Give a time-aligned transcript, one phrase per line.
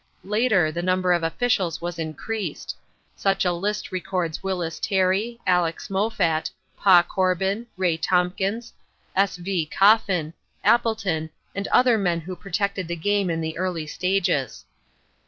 [0.23, 2.75] Later the number of officials was increased.
[3.15, 8.73] Such a list records Wyllys Terry, Alex Moffat, Pa Corbin, Ray Tompkins,
[9.15, 9.37] S.
[9.37, 9.67] V.
[9.67, 10.33] Coffin,
[10.63, 14.65] Appleton and other men who protected the game in the early stages.